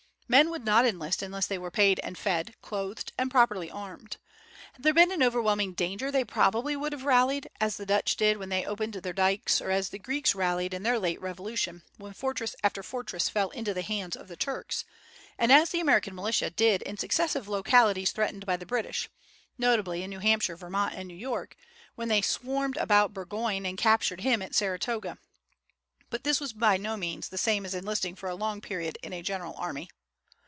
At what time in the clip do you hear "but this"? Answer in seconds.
26.09-26.39